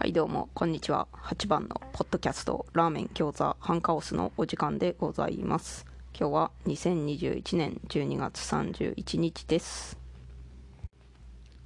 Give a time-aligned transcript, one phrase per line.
[0.00, 1.08] はいどうもこんにちは。
[1.12, 5.84] 8番のポッドキャストラーメン餃子ハンカオスのお時間でございます。
[6.18, 9.98] 今日は2021年12月31日です。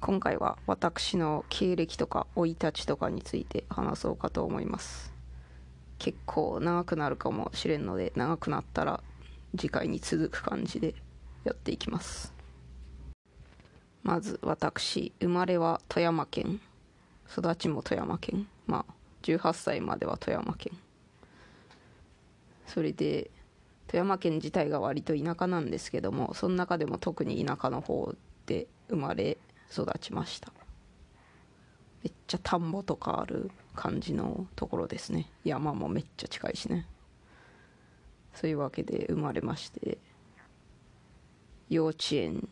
[0.00, 5.12] 今回は私の経歴とか生い立ちとかについて話そうかと思います。
[5.98, 9.02] 結構長くなるかもしれんので長くなったら
[9.58, 10.94] 次回に続く感じで
[11.44, 12.32] やっていきます。
[14.02, 16.62] まず私生まれは富山県。
[17.36, 18.46] 育ちも富山県。
[18.66, 20.72] まあ18歳までは富山県。
[22.66, 23.30] それで
[23.86, 28.14] 富山県自体が割と田舎なんですけどもその中でも特に田舎の方
[28.46, 29.36] で生まれ
[29.70, 30.52] 育ちました。
[32.02, 35.30] めっちゃ田んぼとかある感じのところですね。
[35.44, 36.86] 山もめっちゃ近いしね。
[38.34, 39.98] そういうわけで生まれまして
[41.68, 42.48] 幼稚園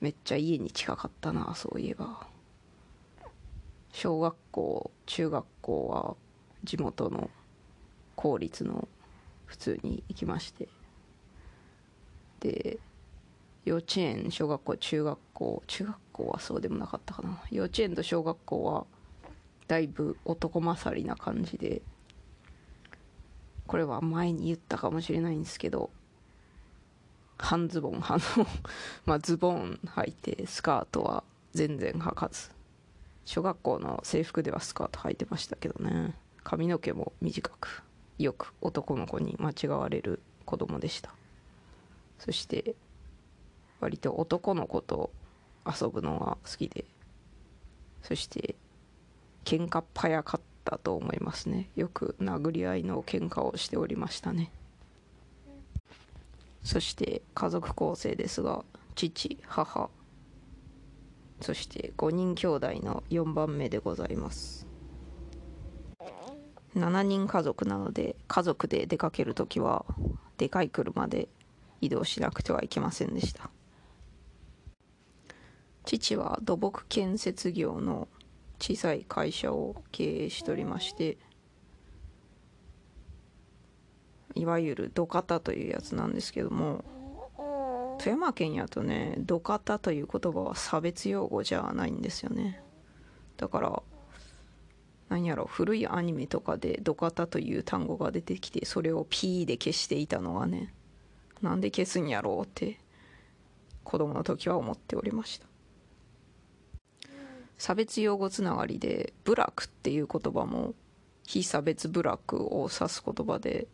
[0.00, 2.35] めっちゃ家に近かったなそういえば。
[3.96, 6.16] 小学校中学校は
[6.64, 7.30] 地元の
[8.14, 8.88] 公立の
[9.46, 10.68] 普通に行きまして。
[12.40, 12.78] で
[13.64, 17.42] 幼稚園小学校中学校中学校はそうでもなかったかな。
[17.50, 18.84] 幼稚園と小学校は
[19.66, 21.80] だいぶ男勝りな感じで。
[23.66, 25.88] これは前に言ったかもしれないんですけど。
[27.38, 28.46] 半ズボンあの
[29.06, 32.55] まあズボン履いてスカートは全然履かず。
[33.26, 36.14] 小学校の制服ではスカート履いてましたけどね。
[36.44, 37.82] 髪の毛も短く
[38.18, 41.12] よく男の子に間違われる子供でした。
[42.20, 42.76] そして
[43.80, 45.10] 割と男の子と
[45.66, 46.84] 遊ぶのが好きで。
[48.02, 48.54] そして
[49.44, 51.68] 喧嘩っ早かったと思いますね。
[51.74, 54.52] よく殴り合いの喧嘩をしておりましたね。
[56.62, 59.90] そして家族構成ですが父母
[61.40, 64.66] そして5人兄弟の4番目でございます。
[66.74, 69.86] 7人家族なので家族で出かける時は
[70.36, 71.28] でかい車で
[71.80, 73.50] 移動しなくてはいけませんでした。
[75.86, 78.08] 父は土木建設業の
[78.58, 81.16] 小さい会社を経営しておりまして
[84.34, 86.84] いわゆる土方というやつなんですけども
[88.06, 92.62] 富山県やとね土方という言葉は差別用語じゃないんですよね。
[93.36, 93.82] だから
[95.08, 100.72] 何やろ古いアニメとかで土方という単語が出てきてそれを P で消していたのはね
[101.42, 102.78] なんで消すんやろうって
[103.82, 105.46] 子供の時は思っておりました。
[107.58, 110.74] 差別用語つながりでブラックっていう言葉も
[111.26, 113.66] 非差別ブラックを指す言葉で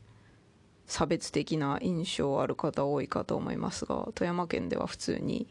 [0.87, 5.47] 差別的な印象ある方多いかと思いますが富山県では普通に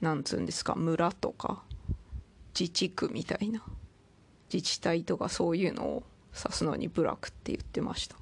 [0.00, 1.62] なんつうんですか村とか
[2.58, 3.62] 自治区みたいな
[4.52, 6.02] 自治体とかそういうのを
[6.36, 8.16] 指すのにブラックって言ってました。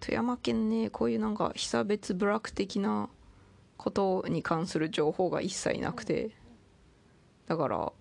[0.00, 3.08] 富山県ねこういうなんか被差別ブラック的な
[3.76, 6.30] ことに関する情報が一切なくて
[7.46, 7.92] だから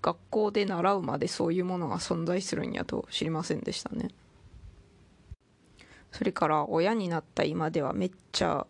[0.00, 4.08] 学校で習うまでそういうものが存在するんやと知りませんでしたね。
[6.12, 8.66] それから親になった今ではめっちゃ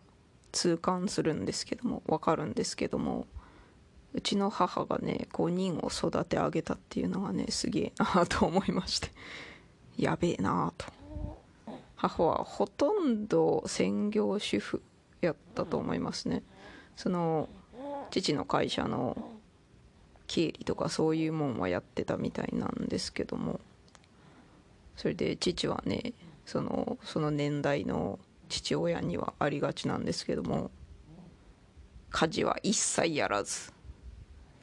[0.51, 3.27] 痛感するんですけども分かるんですけども
[4.13, 9.09] うちの母がね5人を育て上げたっていうのがねすげえなと思いまして
[9.97, 10.85] やべえなと。
[11.95, 14.81] 母はほとんど専業主婦
[15.21, 16.43] やったと思いますね。
[16.97, 17.47] その
[18.11, 19.17] 父の会社の
[20.27, 23.59] 経理とかそういうもんはやってたみたいなんですけども
[24.95, 26.13] それで父はね
[26.45, 30.71] そのその年代の父親にはありがちなんですけども
[32.09, 33.73] 家事は一切やらず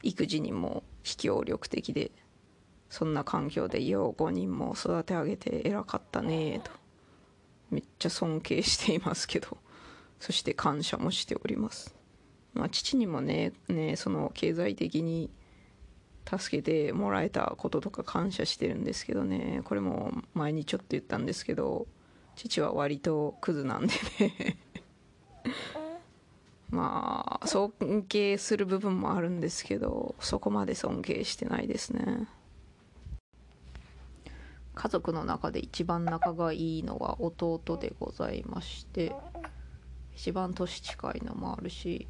[0.03, 2.11] 育児にも非協力的で
[2.89, 6.71] そんな環境で家を5人も育て上げて偉かったねと
[7.69, 9.57] めっちゃ尊敬していますけど
[10.19, 11.95] そして感謝もしております。
[12.53, 15.31] まあ父にもねねその経済的に
[16.29, 19.61] 助けてもらえたこととか感謝してるんですけどね。
[19.65, 21.87] これも前にちょっと言ったんですけど
[22.35, 24.57] 父は割とクズなんでね。
[26.69, 32.27] まあ尊敬する部分もあるんですけどそこまで尊敬してないですね。
[34.73, 39.13] 家族の中で一番仲がいいのは弟でございまして
[40.15, 42.07] 一番年近いのもあるし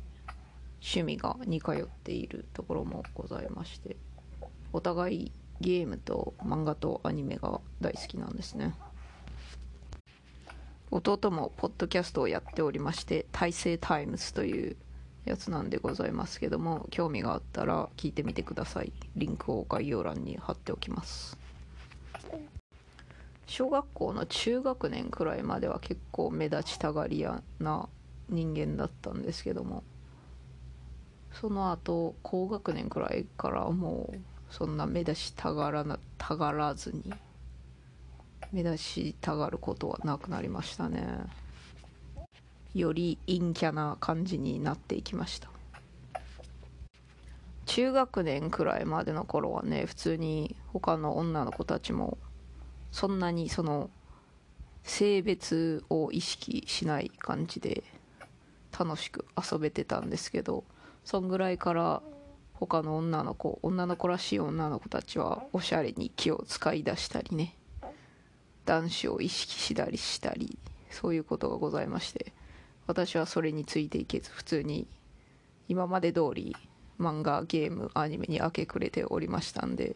[0.81, 3.95] 趣味が似通っているところもございまして
[4.73, 5.31] お互い
[5.61, 8.73] ゲームと漫画とアニメが大好きなんですね。
[10.89, 14.75] 弟もポッドキャストをやっておりまして「大成タイムズ」という
[15.23, 18.91] やつなんでございますけども興味があったら聞いてみてください。
[19.15, 21.37] リンクを概要欄に貼っておきます。
[23.45, 27.87] 小学校の中学年くらいまでは結構目立ちたがり屋な
[28.29, 29.83] 人間だったんですけども
[31.33, 34.17] その後高学年くらいからもう
[34.49, 37.13] そんな目立ちたがらなたがらずに
[38.51, 41.25] 目立ちたがることはなくなりましたね。
[42.73, 45.49] より陰キャな感じになっていきました。
[47.65, 52.17] 中学年くらいまでの頃はね普通に他の女の子たちも
[52.91, 53.89] そんなにその
[54.83, 57.83] 性別を意識しない感じで
[58.77, 60.65] 楽しく遊べてたんですけど
[61.03, 62.01] そんぐらいから
[62.53, 67.56] 他の女の子女の子らしい女の子たちはおしゃれに気を使い出したりね。
[68.65, 70.57] 男子を意識したりしたり
[70.92, 72.31] そういうことがございまして
[72.88, 74.88] 私はそれについていけず普通に
[75.68, 76.56] 今まで通り
[77.00, 79.95] 漫画ゲームアニメに明け暮れておりましたんで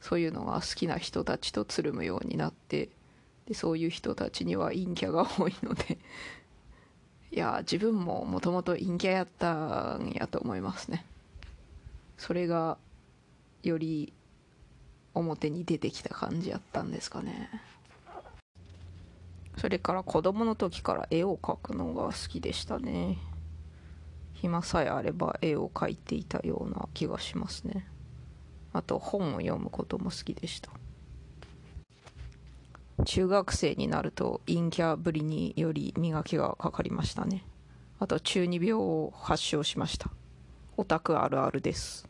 [0.00, 2.88] そういうのが好きな人たちとつるむようになって
[3.46, 5.98] でそういう人たちには陰キャが多いので
[7.32, 11.04] いや自分ももともと陰キャやったんやと思いますね。
[12.16, 12.78] それが
[13.62, 14.12] より
[15.14, 17.50] 表に出てきた感じやったんですかね。
[19.58, 23.18] それから子供の時から絵を描くのが好きでしたね。
[24.34, 27.86] 暇さえあれば絵を描いていたような気がしますね。
[28.72, 30.70] あと本を読むことも好きでした。
[33.04, 37.44] 中学生になると陰キャぶりにより磨きがかかりましたね。
[37.98, 40.10] あと中二病を発症しました。
[40.78, 42.08] オタクあるあるです。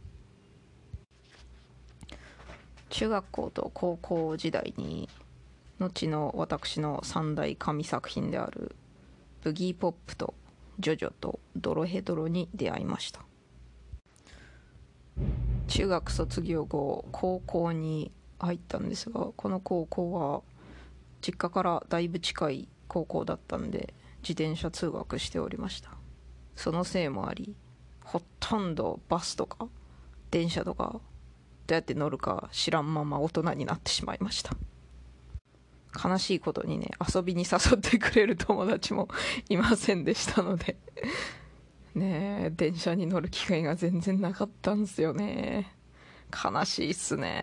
[2.88, 5.08] 中学校と高校時代に
[5.80, 8.74] 後の私の三大神作品である
[9.42, 10.34] ブギーポップと
[10.78, 13.20] ジョジョとドロヘドロに出会いました。
[15.66, 20.42] 中学卒業後高校に入ったんですがこの高校は
[21.26, 25.90] 実家からだいぶ近い高校だったんで自転車通学しておりました。
[26.54, 27.56] そのせいもあり
[28.04, 29.66] ほとんどバスとか
[30.30, 31.00] 電車とか
[31.66, 34.56] どうやって乗るか知らんまま大人になってしまいました。
[36.04, 39.08] 悲しいことにね遊びに誘ってくれる友達も
[39.48, 40.76] いませんでしたので
[41.94, 45.74] ねえ電車に乗る機会が全然なかったんですよね。
[46.32, 47.42] 悲しいっすね。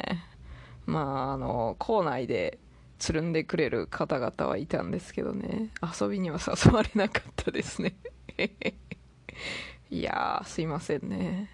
[0.86, 2.60] まああの校内で
[3.00, 5.70] つるんでくれる方々はいたんですけどね。
[6.00, 7.96] 遊びには誘われなかったですね。
[9.90, 11.50] いやーすいませんね。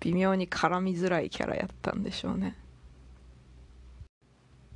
[0.00, 2.56] 微妙に絡みづらいキャラやったんでしょうね。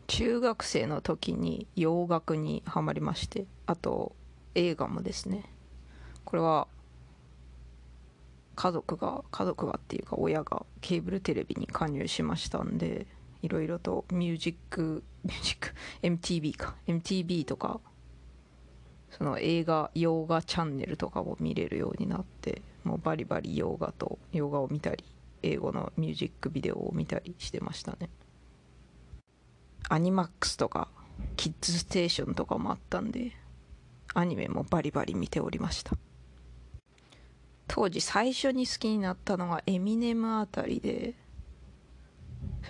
[0.06, 4.14] 中学生の時に洋楽にはまりましてあと
[4.54, 5.44] 映画もですね。
[6.24, 6.68] これは
[8.54, 13.06] 家族が家族がっていうか親がケーブルテレビに加入しましたんで
[13.46, 16.74] いろいろとミュージック ミュージック MTV か。
[16.86, 17.80] MTV とか
[19.10, 25.04] その映画洋画チャンネルとかを見れるようになってもうバリバリ洋画と洋画を見たり
[25.42, 28.10] 英語のミュージックビデオを見たりしてましたね。
[29.88, 30.88] アニマックスとか
[31.36, 33.32] キッズステーションとかもあったんで
[34.12, 35.96] アニメもバリバリ見ておりました。
[37.68, 41.14] 当時最初に好きになったのがエミネムあたりで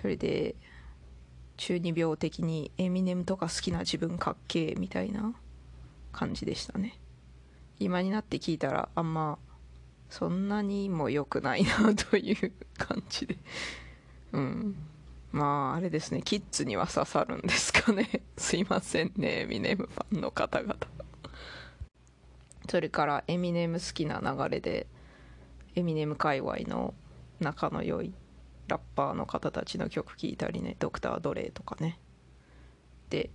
[0.01, 0.55] それで
[1.57, 5.33] 中二病的にエミネムとか好きな自分かっけえみたいな
[6.11, 6.99] 感じでしたね。
[7.79, 9.37] 今になって聞いたらあんま
[10.09, 13.37] そんなにも良くないなという感じで。
[14.33, 14.75] うん。
[15.31, 16.21] まああれですね。
[16.23, 18.21] キッズには刺さるんですかね。
[18.37, 20.75] すいませんねエミネムファンの方々。
[22.69, 24.87] それからエミネム好きな流れで
[25.75, 26.93] エミネム界隈の
[27.39, 28.13] 仲の良い
[28.67, 31.99] ラッパーの方たちの曲聴いたりねドクター・ドレイとかね。
[33.09, 33.29] で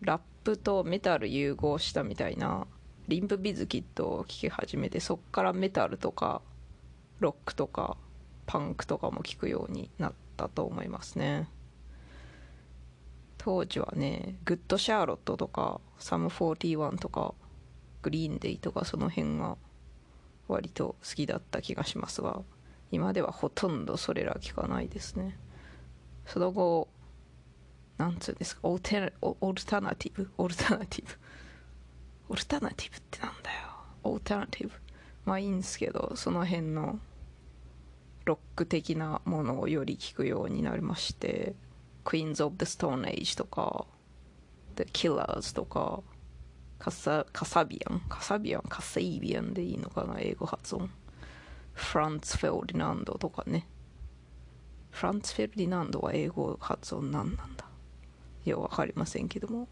[0.00, 2.66] ラップとメタル融合したみたいな
[3.08, 6.42] リンプビズキットを聴き始めてそっからメタルとか
[7.20, 7.96] ロックとか
[8.46, 11.48] パンクとかも聴くようになったと思いますね。
[13.38, 17.34] 当時はねグッド・シャーロットとかサム41とか
[18.02, 19.56] グリーンデイとかその辺が
[20.48, 22.42] 割と好きだった気がしますが。
[22.90, 25.36] 今ではほとんどそれら聞かないですね。
[26.26, 26.88] その後
[27.98, 28.68] なんつうんですか？
[28.68, 31.12] オルテオルタナティブオルタナティブ
[32.28, 33.58] オルタナティブってなんだよ。
[34.04, 34.74] オルタナティブ
[35.24, 36.98] まあいいんですけどその辺の
[38.24, 41.54] ロック的なものをより聞くようになりまして
[42.04, 43.86] Queens of the Stone Age とか
[44.76, 46.02] The Killers とか
[46.78, 48.00] カサカサビアン？
[48.08, 48.62] カサビアン？
[48.68, 50.16] カサイビアンでいいのかな？
[50.20, 50.90] 英語発音。
[51.78, 53.66] フランツ・フェルディナンドとかね。
[54.90, 57.64] フランツ・フェルディナンドは英語発音何なんだ。
[58.44, 59.68] いや分かりませんけども。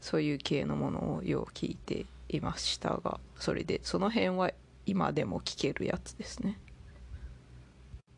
[0.00, 4.52] そういう系のものをよう聞いていましたがそれでその辺は
[4.86, 6.58] 今でも聞けるやつですね。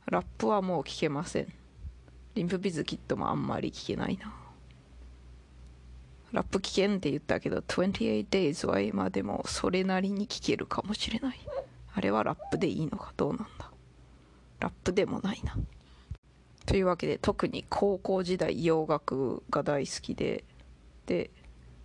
[0.06, 1.52] ラップはもう聞けません。
[2.34, 4.32] リンプビズキットもあんまり聞けないな。
[6.32, 11.40] ラップ聞けんって言ったけど28 days は今でもそれなりに聞けるかもしれない。
[11.94, 13.70] あれはラップでいいのかどうなんだ。
[14.60, 15.56] ラップでもないな。
[16.66, 20.44] というわけで特に高校時代洋楽が大好きで
[21.06, 21.30] で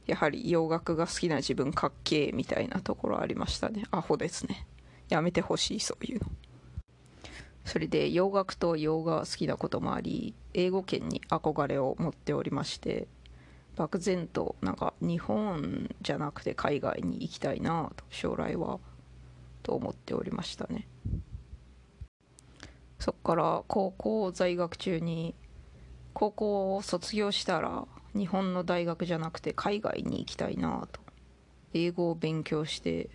[0.05, 3.83] やはり洋楽が好きな自分かっけえみたいなところありましたね。
[3.91, 4.67] アホですね。
[5.09, 6.27] やめてほしいそういうの。
[7.63, 13.07] それで洋楽と洋画好きなこともあり英語圏に憧れを持っておりまして
[13.75, 18.79] 漠然となんか日本じゃなくて海外に行きたいなと将来は。
[19.65, 20.87] と思っておりましたね。
[22.99, 25.33] そっから高校在学中に
[26.13, 31.01] 高校を卒業したら日本の大学じゃなくて海外に行きたいなと。
[31.73, 33.09] 英語を勉強して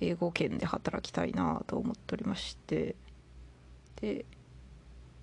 [0.00, 2.96] 英語圏で働きたいなと思っておりまして。
[4.00, 4.24] で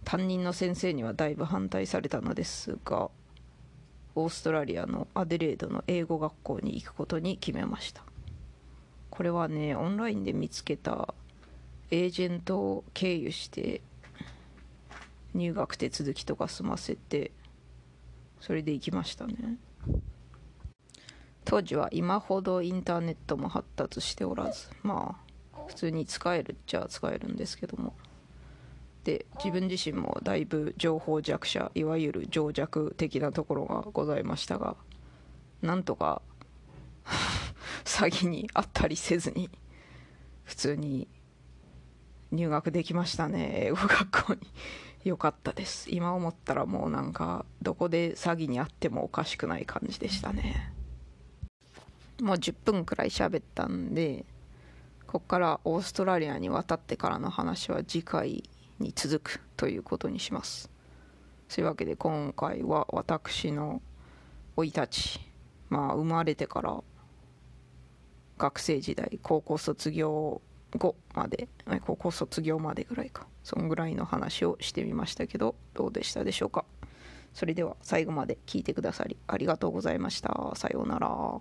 [0.05, 3.09] 担任の先生にはだいぶ反対されたのですが
[4.15, 8.03] オーストラリアのアデレードの英語学校に行くことに決めました。
[9.21, 11.13] これはねオンラインで見つけた
[11.91, 13.81] エージェントを経由して
[15.35, 17.29] 入学手続きとか済ませて
[18.39, 19.59] それで行きましたね。
[21.45, 25.15] 当時は今ほどインターネットも発達しておらずま
[25.53, 27.93] あ普通に使えるっちゃ使えるんですけども。
[29.03, 34.77] で自分自身もだいぶ情報弱者いわゆる情弱的なところがございましたが
[35.61, 36.23] なんとか
[38.01, 39.47] 詐欺にあったりせずに
[40.43, 41.07] 普通に
[42.31, 44.39] 入学できましたね英語学校に。
[45.03, 45.89] よかったです。
[45.89, 50.73] 今思ったらもうなんかどこで詐欺にあってもおかしくない感じでしたね。
[52.21, 54.25] もう10分くらい喋ったんで
[55.07, 58.43] こっからオーストラリアに渡ってからの話は次回
[58.79, 60.69] に続くということにします。
[61.49, 63.81] そういうわけで今回は私の
[64.55, 65.19] 生い立ち
[65.69, 66.83] まあ生まれてから
[68.41, 70.41] 学生時代高校卒業
[70.75, 71.47] 後まで
[71.85, 73.27] 高校卒業までぐらいか。
[73.43, 76.65] そんぐらいの話をしてみましたけどどうでしたでしょうか。
[77.35, 80.53] それでは最後まで聞いてくださりありがとうございました。
[80.55, 81.39] さようなら。